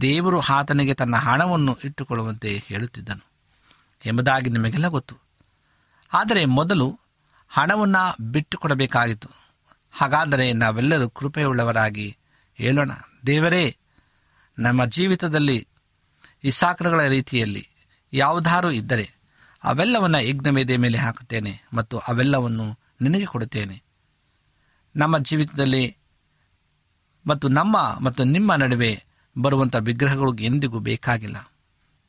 ದೇವರು 0.00 0.40
ಆತನಿಗೆ 0.40 0.94
ತನ್ನ 0.94 1.16
ಹಣವನ್ನು 1.16 1.78
ಇಟ್ಟುಕೊಳ್ಳುವಂತೆ 1.84 2.62
ಹೇಳುತ್ತಿದ್ದನು 2.66 3.26
ಎಂಬುದಾಗಿ 4.06 4.50
ನಿಮಗೆಲ್ಲ 4.50 4.88
ಗೊತ್ತು. 4.88 5.16
ಆದರೆ 6.12 6.44
ಮೊದಲು 6.44 7.00
ಹಣವನ್ನು 7.48 8.30
ಬಿಟ್ಟುಕೊಡಬೇಕಾಗಿತ್ತು. 8.30 9.28
ಹಾಗಾದರೆ 9.92 10.52
ನಾವೆಲ್ಲರೂ 10.52 11.08
ಕೃಪೆಯುಳ್ಳವರಾಗಿ 11.08 12.16
ಹೇಳೋಣ. 12.54 12.90
ದೇವರೇ, 13.26 13.76
ನಮ್ಮ 14.58 14.84
ಜೀವಿತದಲ್ಲಿ 14.84 15.68
ಇಸಾಕ್ರಗಳ 16.44 17.02
ರೀತಿಯಲ್ಲಿ 17.02 17.68
ಯಾವುದಾರು 18.12 18.70
ಇದ್ದರೆ 18.70 19.14
ಅವೆಲ್ಲವನ್ನು 19.64 20.20
ಯಜ್ಞವೇದೆ 20.20 20.76
ಮೇಲೆ 20.76 20.98
ಹಾಕುತ್ತೇನೆ 20.98 21.60
ಮತ್ತು 21.72 21.98
ಅವೆಲ್ಲವನ್ನು 21.98 22.78
ನಿನಗೆ 23.00 23.26
ಕೊಡುತ್ತೇನೆ. 23.26 23.82
ನಮ್ಮ 24.96 25.18
ಜೀವಿತದಲ್ಲಿ 25.18 25.96
ಮತ್ತು 27.26 27.48
ನಮ್ಮ 27.48 27.98
ಮತ್ತು 28.00 28.24
ನಿಮ್ಮ 28.24 28.54
ನಡುವೆ 28.54 29.04
ಬರುವಂಥ 29.38 29.76
ವಿಗ್ರಹಗಳು 29.80 30.34
ಎಂದಿಗೂ 30.34 30.78
ಬೇಕಾಗಿಲ್ಲ. 30.78 31.52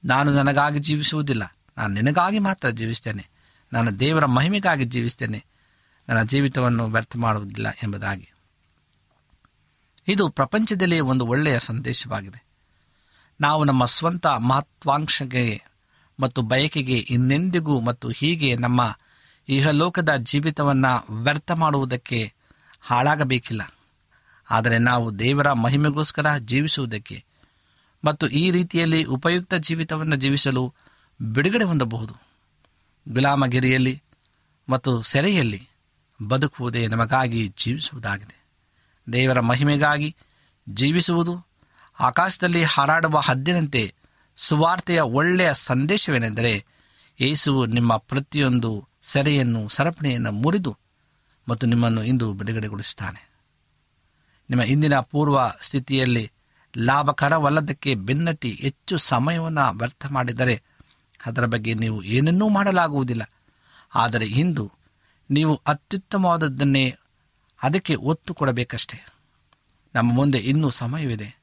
ನಾನು 0.06 0.34
ನನಗಾಗಿ 0.34 0.80
ಜೀವಿಸುವುದಿಲ್ಲ. 0.80 1.56
ನಾನು 1.78 1.94
ನಿನಗಾಗಿ 1.94 2.40
ಮಾತ್ರ 2.40 2.70
ಜೀವಿಸ್ತೇನೆ. 2.70 3.30
ನಾನು 3.74 4.00
ದೇವರ 4.00 4.26
ಮಹಿಮೆಗಾಗಿ 4.26 4.84
ಜೀವಿಸ್ತೇನೆ. 4.84 5.46
ನನ್ನ 6.10 6.24
ಜೀವಿತವನ್ನು 6.24 6.88
ವ್ಯರ್ಥ 6.88 7.18
ಮಾಡುವುದಿಲ್ಲ 7.18 7.68
ಎಂಬುದಾಗಿ. 7.84 8.32
ಇದು 10.08 10.30
ಪ್ರಪಂಚದಲ್ಲಿ 10.30 11.00
ಒಂದು 11.00 11.26
ಒಳ್ಳೆಯ 11.26 11.60
ಸಂದೇಶವಾಗಿದೆ. 11.60 12.46
ನಾವು 13.42 13.64
ನಮ್ಮ 13.64 13.86
ಸ್ವಂತ 13.86 14.28
ಮಹತ್ವಾಂಕ್ಷೆಗೆ 14.28 15.64
ಮತ್ತು 16.20 16.42
ಬಯಕೆಗೆ 16.42 16.98
ಇನ್ನೆಂದಿಗೂ 16.98 17.80
ಮತ್ತು 17.80 18.10
ಹೀಗೆ 18.10 18.56
ನಮ್ಮ 18.56 18.98
ಇಹಲೋಕದ 19.50 20.16
ಜೀವಿತವನ್ನು 20.16 21.24
ವ್ಯರ್ಥ 21.24 21.52
ಮಾಡುವುದಕ್ಕೆ 21.52 22.34
ಹಾಳಾಗಬೇಕಿಲ್ಲ. 22.82 23.74
ಆದರೆ 24.50 24.78
ನಾವು 24.78 25.20
ದೇವರ 25.20 25.54
ಮಹಿಮೆಗೋಸ್ಕರ 25.54 26.38
ಜೀವಿಸುವುದಕ್ಕೆ 26.38 27.26
ಮತ್ತು 28.06 28.28
ಈ 28.28 28.52
ರೀತಿಯಲ್ಲಿ 28.52 29.04
ಉಪಯುಕ್ತ 29.04 29.54
ಜೀವಿತವನ್ನು 29.54 30.16
ಜೀವಿಸಲು 30.16 30.74
ಬಿಡುಗಡೆ 31.22 31.64
ಹೊಂದಬಹುದು. 31.64 32.14
ಗುಲಾಮಗಿರಿಯಲ್ಲಿ 33.14 34.04
ಮತ್ತು 34.70 35.02
ಸೆರೆಯಲ್ಲಿ 35.02 35.70
ಬದುಕುವುದೇ 36.28 36.88
ನಮಗಾಗಿ 36.88 37.54
ಜೀವಿಸುವುದಾಗಿದೆ. 37.58 38.46
ದೇವರ 39.14 39.40
ಮಹಿಮೆಗಾಗಿ 39.40 40.16
ಜೀವಿಸುವುದು 40.70 41.48
ಆಕಾಶದಲ್ಲಿ 42.00 42.64
ಹಾರಾಡುವ 42.64 43.20
ಹದ್ದಿನಂತೆ 43.20 43.96
ಸುವಾರ್ತೆಯ 44.36 45.00
ಒಳ್ಳೆಯ 45.00 45.54
ಸಂದೇಶವೇನೆಂದರೆ 45.54 46.66
ಯೇಸುವು 47.22 47.66
ನಿಮ್ಮ 47.66 47.98
ಪ್ರತಿಯೊಂದು 47.98 48.88
ಸೆರೆಯನ್ನು 49.04 49.70
ಸರಪಣಿಯನ್ನು 49.70 50.32
ಮುರಿದು 50.32 50.78
ಮತ್ತು 51.50 51.68
ನಿಮ್ಮನ್ನು 51.68 52.04
ಇಂದು 52.04 52.34
ಬಿಡುಗಡೆಗೊಳಿಸುತ್ತಾನೆ. 52.34 53.29
ನಿಮ್ಮ 54.50 54.64
ಇಂದಿನ 54.64 55.00
ಪೂರ್ವ 55.00 55.40
ಸ್ಥಿತಿಯಲ್ಲಿ 55.62 56.32
ಲಾಭಕರವಲ್ಲದಕ್ಕೆ 56.78 57.96
ಬೆನ್ನಟ್ಟಿ 57.96 58.52
ಹೆಚ್ಚು 58.52 58.98
ಸಮಯವನ್ನು 58.98 59.78
ವ್ಯರ್ಥ 59.78 60.06
ಮಾಡಿದರೆ 60.06 60.64
ಅದರ 61.26 61.46
ಬಗ್ಗೆ 61.46 61.74
ನೀವು 61.74 62.04
ಏನನ್ನೂ 62.04 62.50
ಮಾಡಲಾಗುವುದಿಲ್ಲ. 62.50 63.32
ಆದರೆ 63.96 64.26
ಇಂದು 64.26 64.72
ನೀವು 65.32 65.62
ಅತ್ಯುತ್ತಮವಾದದ್ದನ್ನೇ 65.68 66.96
ಅದಕ್ಕೆ 67.64 67.96
ಒತ್ತು 67.96 68.34
ಕೊಡಬೇಕಷ್ಟೆ. 68.34 69.06
ನಮ್ಮ 69.96 70.14
ಮುಂದೆ 70.14 70.38
ಇನ್ನೂ 70.38 70.70
ಸಮಯವಿದೆ. 70.70 71.40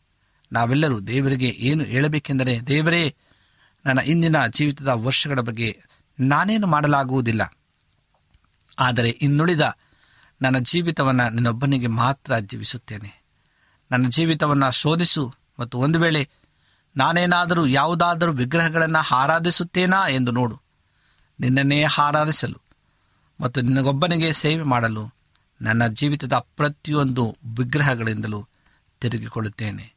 ನಾವೆಲ್ಲರೂ 0.53 1.01
ದೇವರಿಗೆ 1.01 1.49
ಏನು 1.49 1.85
ಹೇಳಬೇಕೆಂದರೆ, 1.85 2.67
ದೇವರೇ, 2.67 3.15
ನನ್ನ 3.87 4.01
ಇಂದಿನ 4.01 4.47
ಜೀವಿತದ 4.47 4.89
ವರ್ಷಗಳ 4.89 5.41
ಬಗ್ಗೆ 5.41 5.83
ನಾನೇನು 6.21 6.67
ಮಾಡಲಾಗುವುದಿಲ್ಲ. 6.67 7.59
ಆದರೆ 8.79 9.11
ಇನ್ನುಳಿದ 9.11 9.77
ನನ್ನ 10.43 10.59
ಜೀವಿತವನ್ನು 10.59 11.29
ನಿನ್ನೊಬ್ಬನಿಗೆ 11.29 11.87
ಮಾತ್ರ 11.87 12.39
ಜೀವಿಸುತ್ತೇನೆ. 12.39 13.25
ನನ್ನ 13.91 14.09
ಜೀವಿತವನ್ನು 14.09 14.71
ಶೋಧಿಸು 14.71 15.35
ಮತ್ತು 15.59 15.79
ಒಂದು 15.79 15.99
ವೇಳೆ 15.99 16.29
ನಾನೇನಾದರೂ 16.97 17.67
ಯಾವುದಾದರೂ 17.67 18.33
ವಿಗ್ರಹಗಳನ್ನು 18.33 19.15
ಆರಾಧಿಸುತ್ತೇನಾ 19.15 20.09
ಎಂದು 20.09 20.31
ನೋಡು. 20.31 20.61
ನಿನ್ನನ್ನೇ 21.41 21.85
ಆರಾಧಿಸಲು 21.99 22.61
ಮತ್ತು 23.41 23.61
ನಿನಗೊಬ್ಬನಿಗೆ 23.61 24.33
ಸೇವೆ 24.33 24.63
ಮಾಡಲು 24.63 25.15
ನನ್ನ 25.63 25.87
ಜೀವಿತದ 25.87 26.33
ಪ್ರತಿಯೊಂದು 26.33 27.37
ವಿಗ್ರಹಗಳಿಂದಲೂ 27.59 28.49
ತಿರುಗಿಕೊಳ್ಳುತ್ತೇನೆ. 29.01 29.95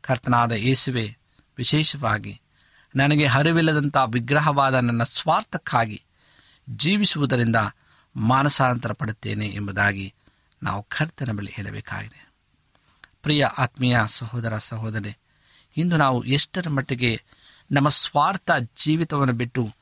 ಕರ್ತನಾದ 0.00 0.52
ಯೇಸುವೆ, 0.52 1.16
ವಿಶೇಷವಾಗಿ 1.58 2.40
ನನಗೆ 2.96 3.26
ಅರಿವಿಲ್ಲದಂಥ 3.26 3.96
ವಿಗ್ರಹವಾದ 4.12 4.74
ನನ್ನ 4.74 5.02
ಸ್ವಾರ್ಥಕ್ಕಾಗಿ 5.02 6.02
ಜೀವಿಸುವುದರಿಂದ 6.70 7.56
ಮಾನಸಾಂತರ 8.16 8.92
ಪಡುತ್ತೇನೆ 8.92 9.46
ಎಂಬುದಾಗಿ 9.46 10.14
ನಾವು 10.62 10.86
ಕರ್ತನ 10.88 11.30
ಬಳಿ 11.32 11.52
ಹೇಳಬೇಕಾಗಿದೆ. 11.52 12.32
ಪ್ರಿಯ 13.22 13.44
ಆತ್ಮೀಯ 13.44 13.98
ಸಹೋದರ 14.06 14.58
ಸಹೋದರಿ, 14.58 15.16
ಇಂದು 15.76 15.96
ನಾವು 15.96 16.24
ಎಷ್ಟರ 16.24 16.68
ಮಟ್ಟಿಗೆ 16.68 17.22
ನಮ್ಮ 17.72 17.88
ಸ್ವಾರ್ಥ 17.88 18.50
ಜೀವಿತವನ್ನು 18.76 19.34
ಬಿಟ್ಟು 19.34 19.74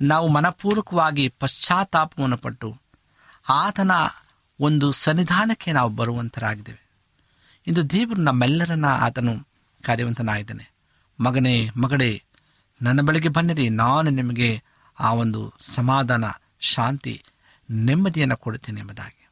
ನಾವು 0.00 0.28
ಮನಪೂರ್ವಕವಾಗಿ 0.28 1.28
ಪಶ್ಚಾತ್ತಾಪವನ್ನು 1.28 2.36
ಪಟ್ಟು 2.36 2.80
ಆತನ 3.48 3.90
ಒಂದು 4.60 4.92
ಸನ್ನಿಧಾನಕ್ಕೆ 4.92 5.72
ನಾವು 5.72 5.90
ಬರುವಂತರಾಗಿದ್ದೇವೆ. 5.90 6.90
ಇಂದು 7.66 7.90
ದೇವರು 7.90 8.22
ನಮ್ಮೆಲ್ಲರನ್ನ 8.22 8.84
ಆತನು 8.86 9.48
ಕಾರ್ಯವಂತನಾಗಿದ್ದಾನೆ. 9.82 10.72
ಮಗನೇ, 11.20 11.70
ಮಗಳೇ, 11.76 12.22
ನನ್ನ 12.82 13.00
ಬಳಿಗೆ 13.00 13.28
ಬನ್ನಿರಿ. 13.28 13.68
ನಾನು 13.68 14.10
ನಿಮಗೆ 14.10 14.62
ಆ 15.00 15.12
ಒಂದು 15.12 15.54
ಸಮಾಧಾನ, 15.60 16.24
ಶಾಂತಿ 16.60 17.24
ನೆಮ್ಮದಿಯನ್ನು 17.72 18.36
ಕೊಡುತ್ತೇನೆ 18.36 18.80
ಎಂಬುದಾಗಿ. 18.80 19.30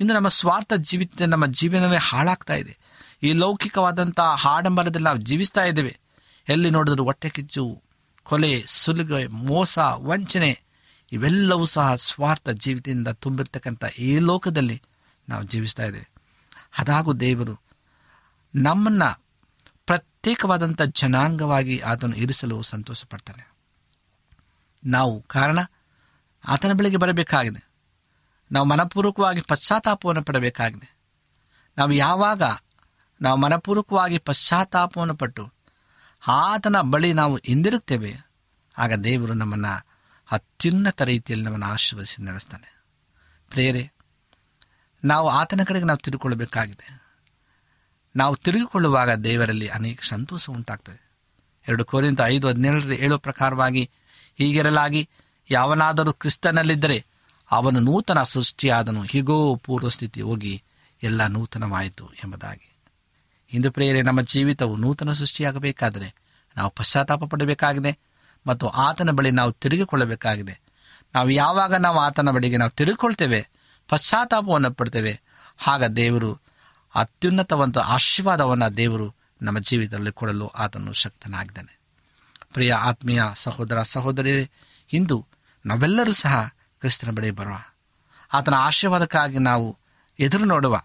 ಇಂದು 0.00 0.14
ನಮ್ಮ 0.14 0.28
ಸ್ವಾರ್ಥ 0.28 0.72
ಜೀವಿತ, 0.76 1.22
ನಮ್ಮ 1.22 1.46
ಜೀವನವೇ 1.46 1.96
ಹಾಳಾಗ್ತಾ 1.96 2.54
ಇದೆ. 2.54 2.78
ಈ 3.22 3.32
ಲೌಕಿಕವಾದಂಥ 3.32 4.20
ಹಾಡಂಬರದಲ್ಲಿ 4.20 5.04
ನಾವು 5.04 5.18
ಜೀವಿಸ್ತಾ 5.18 5.64
ಇದ್ದೇವೆ. 5.64 5.98
ಎಲ್ಲಿ 6.48 6.70
ನೋಡಿದ್ರು 6.70 7.04
ಹೊಟ್ಟೆ 7.04 7.30
ಕಿಚ್ಚು, 7.30 7.82
ಕೊಲೆ, 8.22 8.62
ಸುಲಿಗೆ, 8.66 9.26
ಮೋಸ, 9.26 9.78
ವಂಚನೆ, 9.94 10.62
ಇವೆಲ್ಲವೂ 11.12 11.64
ಸಹ 11.64 11.94
ಸ್ವಾರ್ಥ 11.94 12.48
ಜೀವಿತದಿಂದ 12.48 13.08
ತುಂಬಿರ್ತಕ್ಕಂಥ 13.08 13.84
ಈ 13.98 14.18
ಲೋಕದಲ್ಲಿ 14.18 14.82
ನಾವು 15.28 15.44
ಜೀವಿಸ್ತಾ 15.44 15.84
ಇದ್ದೇವೆ. 15.84 16.10
ಅದಾಗೂ 16.78 17.12
ದೇವರು 17.12 17.60
ನಮ್ಮನ್ನು 18.54 19.22
ಪ್ರತ್ಯೇಕವಾದಂಥ 19.86 20.82
ಜನಾಂಗವಾಗಿ 20.82 21.78
ಆತನು 21.78 22.16
ಇರಿಸಲು 22.16 22.62
ಸಂತೋಷಪಡ್ತಾನೆ. 22.62 23.52
ನಾವು 24.86 25.22
ಕಾರಣ 25.22 25.58
ಆತನ 26.46 26.72
ಬಳಿಗೆ 26.72 26.96
ಬರಬೇಕಾಗಿದೆ. 26.96 27.68
ನಾವು 28.52 28.66
ಮನಪೂರ್ವಕವಾಗಿ 28.66 29.40
ಪಶ್ಚಾತ್ತಾಪವನ್ನು 29.40 30.22
ಪಡಬೇಕಾಗಿದೆ. 30.22 30.96
ನಾವು 31.78 31.92
ಯಾವಾಗ 31.92 32.42
ನಾವು 33.20 33.36
ಮನಪೂರ್ವಕವಾಗಿ 33.36 34.18
ಪಶ್ಚಾತ್ತಾಪವನ್ನು 34.18 35.16
ಪಟ್ಟು 35.16 35.52
ಆತನ 36.28 36.80
ಬಳಿ 36.80 37.12
ನಾವು 37.12 37.40
ಹಿಂದಿರುಗ್ತೇವೆ 37.44 38.16
ಆಗ 38.78 38.92
ದೇವರು 38.92 39.34
ನಮ್ಮನ್ನು 39.34 39.86
ಅತ್ಯುನ್ನತ 40.30 41.02
ರೀತಿಯಲ್ಲಿ 41.02 41.44
ನಮ್ಮನ್ನು 41.44 41.66
ಆಶೀರ್ವದಿಸಿ 41.66 42.22
ನಡೆಸ್ತಾನೆ. 42.22 42.82
ಪ್ರೇರೆ 43.50 43.92
ನಾವು 45.04 45.28
ಆತನ 45.28 45.60
ಕಡೆಗೆ 45.66 45.84
ನಾವು 45.84 45.98
ತಿರುಗಿಕೊಳ್ಳಬೇಕಾಗಿದೆ 45.98 47.04
ನಾವು 48.16 48.36
ತಿರುಗಿಕೊಳ್ಳುವಾಗ 48.36 49.10
ದೇವರಲ್ಲಿ 49.10 49.68
ಅನೇಕ 49.68 50.02
ಸಂತೋಷ 50.02 50.50
ಉಂಟಾಗ್ತದೆ. 50.50 51.04
ಎರಡು 51.68 51.84
ಕೋರಿಂದ 51.84 52.20
ಐದು 52.24 52.48
ಹದಿನೇಳರ 52.48 52.92
ಹೇಳೋ 52.92 53.18
ಪ್ರಕಾರವಾಗಿ 53.18 53.90
ಹೀಗಿರಲಾಗಿ 54.38 55.08
ಯಾವನಾದರೂ 55.50 56.12
ಕ್ರಿಸ್ತನಲ್ಲಿದ್ದರೆ 56.12 57.06
ಅವನು 57.50 57.80
ನೂತನ 57.80 58.22
ಸೃಷ್ಟಿಯಾದನು. 58.22 59.02
ಹೀಗೋ, 59.02 59.54
ಪೂರ್ವಸ್ಥಿತಿ 59.54 60.20
ಹೋಗಿ 60.20 60.62
ಎಲ್ಲ 61.02 61.26
ನೂತನವಾಯಿತು 61.26 62.06
ಎಂಬುದಾಗಿ. 62.06 62.76
ಇಂದು 63.52 63.72
ಪ್ರೇರೆ 63.72 64.02
ನಮ್ಮ 64.02 64.20
ಜೀವಿತವು 64.20 64.76
ನೂತನ 64.76 65.12
ಸೃಷ್ಟಿಯಾಗಬೇಕಾದರೆ 65.12 66.14
ನಾವು 66.56 66.70
ಪಶ್ಚಾತ್ತಾಪ 66.70 67.24
ಪಡಬೇಕಾಗಿದೆ 67.24 67.98
ಮತ್ತು 68.46 68.68
ಆತನ 68.68 69.10
ಬಳಿ 69.10 69.30
ನಾವು 69.30 69.52
ತಿರುಗಿಕೊಳ್ಳಬೇಕಾಗಿದೆ. 69.52 70.60
ನಾವು 71.14 71.30
ಯಾವಾಗ 71.30 71.74
ನಾವು 71.74 71.98
ಆತನ 71.98 72.30
ಬಳಿಗೆ 72.30 72.56
ನಾವು 72.56 72.70
ತಿರುಗಿಕೊಳ್ತೇವೆ, 72.70 73.48
ಪಶ್ಚಾತ್ತಾಪವನ್ನು 73.88 74.72
ಪಡ್ತೇವೆ, 74.72 75.20
ಆಗ 75.66 75.84
ದೇವರು 75.84 76.40
ಅತ್ಯುನ್ನತವಂತ 76.94 77.78
ಆಶೀರ್ವಾದವನ್ನು 77.78 78.76
ದೇವರು 78.76 79.14
ನಮ್ಮ 79.42 79.58
ಜೀವಿತದಲ್ಲಿ 79.58 80.12
ಕೊಡಲು 80.12 80.48
ಆತನು 80.48 80.92
ಶಕ್ತನಾಗಿದ್ದಾನೆ. 80.92 81.80
ಪ್ರಿಯ 82.52 82.74
ಆತ್ಮೀಯ 82.74 83.22
ಸಹೋದರ 83.34 83.82
ಸಹೋದರಿ 83.82 84.50
ಇಂದು 84.92 85.26
ನಾವೆಲ್ಲರೂ 85.66 86.12
ಸಹ 86.12 86.50
ಕ್ರಿಸ್ತನ 86.80 87.10
ಬಳಿ 87.10 87.30
ಬರುವ. 87.30 87.54
ಆತನ 88.32 88.54
ಆಶೀರ್ವಾದಕ್ಕಾಗಿ 88.54 89.38
ನಾವು 89.38 89.78
ಎದುರು 90.18 90.44
ನೋಡುವ. 90.44 90.82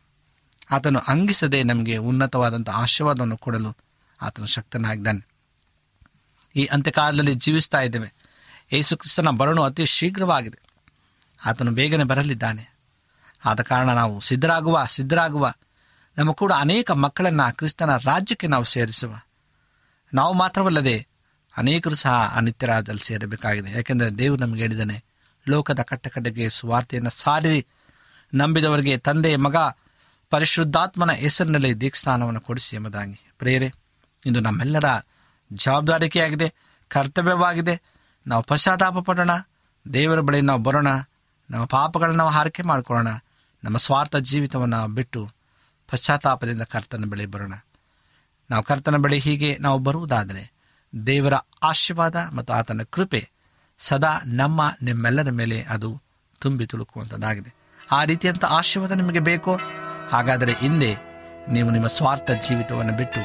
ಆತನು 0.72 1.00
ಅಂಗಿಸದೆ 1.08 1.64
ನಮಗೆ 1.64 1.98
ಉನ್ನತವಾದಂಥ 1.98 2.70
ಆಶೀರ್ವಾದವನ್ನು 2.70 3.38
ಕೊಡಲು 3.38 3.78
ಆತನು 4.22 4.48
ಶಕ್ತನಾಗಿದ್ದಾನೆ. 4.48 5.28
ಈ 6.56 6.66
ಅಂತ್ಯಕಾಲದಲ್ಲಿ 6.66 7.34
ಜೀವಿಸ್ತಾ 7.34 7.82
ಇದ್ದೇವೆ. 7.82 8.14
ಯೇಸು 8.74 8.98
ಕ್ರಿಸ್ತನ 8.98 9.30
ಬರಣು 9.30 9.64
ಅತಿ 9.64 9.86
ಶೀಘ್ರವಾಗಿದೆ. 9.86 10.60
ಆತನು 11.46 11.72
ಬೇಗನೆ 11.72 12.04
ಬರಲಿದ್ದಾನೆ. 12.04 12.78
ಆದ 13.46 13.62
ಕಾರಣ 13.62 13.94
ನಾವು 13.94 14.20
ಸಿದ್ಧರಾಗುವ 14.20 14.86
ಸಿದ್ಧರಾಗುವ. 14.90 15.54
ನಮ್ಮ 16.18 16.32
ಕೂಡ 16.32 16.54
ಅನೇಕ 16.58 16.92
ಮಕ್ಕಳನ್ನು 16.92 17.58
ಕ್ರಿಸ್ತನ 17.58 17.98
ರಾಜ್ಯಕ್ಕೆ 17.98 18.48
ನಾವು 18.48 18.64
ಸೇರಿಸುವ. 18.64 19.20
ನಾವು 20.14 20.34
ಮಾತ್ರವಲ್ಲದೆ 20.34 21.08
ಅನೇಕರು 21.60 21.96
ಸಹ 21.96 22.12
ಆ 22.12 22.40
ಸೇರಬೇಕಾಗಿದೆ. 22.98 23.72
ಯಾಕೆಂದರೆ 23.72 24.10
ದೇವರು 24.10 24.42
ನಮಗೆ 24.42 24.62
ಹೇಳಿದ್ದಾನೆ, 24.62 25.04
ಲೋಕದ 25.50 25.82
ಕಟ್ಟಕಡೆಗೆ 25.82 26.50
ಸುವಾರ್ತೆಯನ್ನು 26.50 27.10
ಸಾರಿ 27.10 27.66
ನಂಬಿದವರಿಗೆ 28.34 28.98
ತಂದೆ, 28.98 29.36
ಮಗ, 29.36 29.56
ಪರಿಶುದ್ಧಾತ್ಮನ 30.30 31.12
ಹೆಸರಿನಲ್ಲಿ 31.12 31.82
ದೀಕ್ಷಾನವನ್ನು 31.82 32.42
ಕೊಡಿಸಿ 32.42 32.76
ಎಂಬುದಾಗಿ. 32.76 33.20
ಪ್ರೇರೆ 33.38 33.74
ಇಂದು 34.26 34.40
ನಮ್ಮೆಲ್ಲರ 34.40 34.86
ಜವಾಬ್ದಾರಿಕೆಯಾಗಿದೆ 35.54 36.54
ಕರ್ತವ್ಯವಾಗಿದೆ. 36.88 37.82
ನಾವು 38.28 38.44
ಪಶ್ಚಾತ್ತಾಪ 38.44 38.98
ಪಡೋಣ 38.98 39.32
ದೇವರ 39.94 40.20
ಬಳಿ 40.20 40.42
ನಾವು 40.42 40.64
ಬರೋಣ, 40.64 40.88
ನಮ್ಮ 41.50 41.66
ಪಾಪಗಳನ್ನು 41.66 42.18
ನಾವು 42.18 42.30
ಹಾರಿಕೆ 42.30 42.64
ಮಾಡಿಕೊಳ್ಳೋಣ, 42.64 43.08
ನಮ್ಮ 43.64 43.78
ಸ್ವಾರ್ಥ 43.78 44.16
ಜೀವಿತವನ್ನು 44.16 44.88
ಬಿಟ್ಟು 44.88 45.30
ಪಶ್ಚಾತ್ತಾಪದಿಂದ 45.88 46.62
ಕರ್ತನ 46.62 47.04
ಬಳಿ 47.06 47.26
ಬರೋಣ. 47.26 47.54
ನಾವು 48.50 48.64
ಕರ್ತನ 48.64 48.98
ಬಳಿ 48.98 49.18
ಹೀಗೆ 49.18 49.58
ನಾವು 49.60 49.80
ಬರುವುದಾದರೆ 49.80 50.59
ದೇವರ 51.06 51.34
ಆಶೀರ್ವಾದ 51.64 52.16
ಮತ್ತು 52.36 52.54
ಆತನ 52.54 52.82
ಕೃಪೆ 52.90 53.30
ಸದಾ 53.80 54.22
ನಮ್ಮ 54.26 54.62
ನಿಮ್ಮೆಲ್ಲರ 54.82 55.30
ಮೇಲೆ 55.32 55.62
ಅದು 55.62 56.02
ತುಂಬಿ 56.40 56.66
ತುಳುಕುವಂಥದ್ದಾಗಿದೆ 56.66 57.56
ಆ 57.92 58.04
ರೀತಿಯಂಥ 58.04 58.46
ಆಶೀರ್ವಾದ 58.46 58.92
ನಿಮಗೆ 58.92 59.20
ಬೇಕೋ? 59.20 59.60
ಹಾಗಾದರೆ 60.12 60.54
ಹಿಂದೆ 60.54 60.96
ನೀವು 61.52 61.70
ನಿಮ್ಮ 61.70 61.88
ಸ್ವಾರ್ಥ 61.88 62.32
ಜೀವಿತವನ್ನು 62.32 62.98
ಬಿಟ್ಟು 62.98 63.20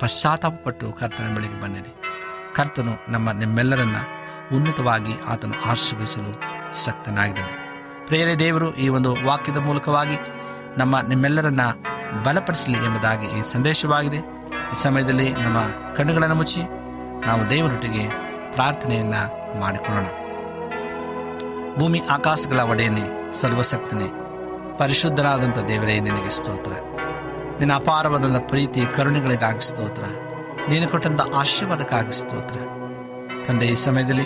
ಪಶ್ಚಾತ್ತಾಪಪಟ್ಟು 0.00 0.92
ಕರ್ತನ 0.92 1.34
ಬಳಿಗೆ 1.36 1.62
ಬನ್ನಿರಿ. 1.62 2.02
ಕರ್ತನು 2.54 3.12
ನಮ್ಮ 3.12 3.30
ನಿಮ್ಮೆಲ್ಲರನ್ನ 3.30 3.96
ಉನ್ನತವಾಗಿ 4.52 5.20
ಆತನು 5.20 5.54
ಆಶೀರ್ವಿಸಲು 5.66 6.42
ಸಕ್ತನಾಗಿದ್ದಾನೆ. 6.78 7.68
ಪ್ರೇರೆ 8.06 8.38
ದೇವರು, 8.38 8.74
ಈ 8.74 8.88
ಒಂದು 8.88 9.16
ವಾಕ್ಯದ 9.24 9.56
ಮೂಲಕವಾಗಿ 9.56 10.16
ನಮ್ಮ 10.78 11.00
ನಿಮ್ಮೆಲ್ಲರನ್ನ 11.00 11.60
ಬಲಪಡಿಸಲಿ 12.24 12.78
ಎಂಬುದಾಗಿ 12.78 13.26
ಈ 13.26 13.42
ಸಂದೇಶವಾಗಿದೆ. 13.52 14.18
ಈ 14.72 14.82
ಸಮಯದಲ್ಲಿ 14.82 15.32
ನಮ್ಮ 15.32 15.58
ಕಣ್ಣುಗಳನ್ನು 15.96 16.34
ಮುಚ್ಚಿ 16.34 16.60
ನಾವು 17.26 17.50
ದೇವರೊಟ್ಟಿಗೆ 17.50 18.08
ಪ್ರಾರ್ಥನೆಯನ್ನ 18.52 19.14
ಮಾಡಿಕೊಳ್ಳೋಣ. 19.60 20.04
ಭೂಮಿ 21.76 22.00
ಆಕಾಶಗಳ 22.10 22.60
ಒಡೆಯನೆ 22.60 23.32
ಸರ್ವಸಕ್ತನೆ 23.32 24.06
ಪರಿಶುದ್ಧರಾದಂಥ 24.78 25.58
ದೇವರೇ, 25.58 26.00
ನಿನಗೆ 26.00 26.30
ಸ್ತೋತ್ರ. 26.30 26.72
ನಿನ್ನ 27.58 27.72
ಅಪಾರವಾದಂಥ 27.72 28.48
ಪ್ರೀತಿ, 28.48 28.86
ಕರುಣೆಗಳಿಗಾಗಿ 28.94 29.60
ಸ್ತೋತ್ರ. 29.60 30.02
ನೀನು 30.68 30.88
ಕೊಟ್ಟಂಥ 30.88 31.20
ಆಶೀರ್ವಾದಕ್ಕಾಗಿ 31.34 32.12
ಸ್ತೋತ್ರ. 32.12 32.54
ತಂದೆ, 33.46 33.66
ಈ 33.66 33.74
ಸಮಯದಲ್ಲಿ 33.74 34.24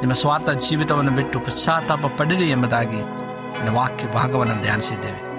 ನಿಮ್ಮ 0.00 0.12
ಸ್ವಾರ್ಥ 0.12 0.50
ಜೀವಿತವನ್ನು 0.50 1.10
ಬಿಟ್ಟು 1.10 1.40
ಪಶ್ಚಾತ್ತಾಪ 1.40 2.06
ಪಡೆದಿ 2.18 2.44
ಎಂಬುದಾಗಿ 2.44 3.00
ನನ್ನ 3.58 3.76
ವಾಕ್ಯ 3.76 4.06
ಭಾಗವನ್ನು 4.06 4.62
ಧ್ಯಾನಿಸಿದ್ದೇವೆ. 4.62 5.32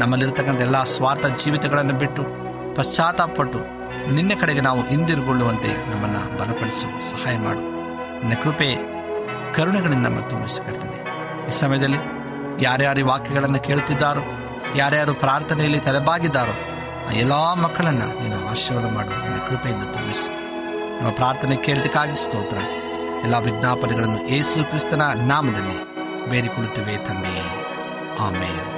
ನಮ್ಮಲ್ಲಿರ್ತಕ್ಕಂಥ 0.00 0.60
ಎಲ್ಲ 0.60 0.82
ಸ್ವಾರ್ಥ 0.82 1.26
ಜೀವಿತಗಳನ್ನು 1.26 1.94
ಬಿಟ್ಟು 1.94 2.22
ಪಶ್ಚಾತ್ತಾಪಪಟ್ಟು 2.74 3.77
ನಿನ್ನ 4.12 4.32
ಕಡೆಗೆ 4.40 4.60
ನಾವು 4.60 4.88
ಹಿಂದಿರುಗೊಳ್ಳುವಂತೆ 4.88 5.90
ನಮ್ಮನ್ನು 5.90 6.38
ಬಲಪಡಿಸು, 6.38 7.10
ಸಹಾಯ 7.10 7.38
ಮಾಡು. 7.38 7.60
ನಿನ್ನ 8.20 8.42
ಕೃಪೆ 8.42 8.74
ಕರುಣೆಗಳಿಂದ 9.54 10.06
ನಮ್ಮ 10.06 10.20
ತುಂಬಿಸಿಕೊಳ್ತೇನೆ 10.20 11.08
ಈ 11.48 11.50
ಸಮಯದಲ್ಲಿ 11.50 11.98
ಯಾರ್ಯಾರು 12.60 13.06
ವಾಕ್ಯಗಳನ್ನು 13.06 13.58
ಕೇಳುತ್ತಿದ್ದಾರೋ, 13.58 14.20
ಯಾರ್ಯಾರು 14.76 15.14
ಪ್ರಾರ್ಥನೆಯಲ್ಲಿ 15.14 15.80
ತಲೆಬಾಗಿದ್ದಾರೋ, 15.80 16.52
ಆ 17.08 17.12
ಎಲ್ಲ 17.12 17.54
ಮಕ್ಕಳನ್ನು 17.54 18.22
ನೀನು 18.22 18.48
ಆಶೀರ್ವಾದ 18.48 18.92
ಮಾಡು, 18.92 19.08
ನಿನ್ನ 19.08 19.36
ಕೃಪೆಯಿಂದ 19.46 19.82
ತುಂಬಿಸು. 19.82 20.30
ನಮ್ಮ 21.00 21.10
ಪ್ರಾರ್ಥನೆ 21.10 21.56
ಕೇಳಿದಕ್ಕಾಗಿ 21.56 22.14
ಸ್ತೋತ್ರ. 22.14 22.56
ಎಲ್ಲ 23.24 23.38
ವಿಜ್ಞಾಪನೆಗಳನ್ನು 23.38 24.28
ಯೇಸು 24.28 24.64
ಕ್ರಿಸ್ತನ 24.64 25.02
ನಾಮದಲ್ಲಿ 25.02 25.88
ಬೇಡಿಕೊಳ್ಳುತ್ತೇವೆ 26.30 26.96
ತಂದೆಯೇ 26.96 27.66
ಆಮೇಲೆ 28.20 28.77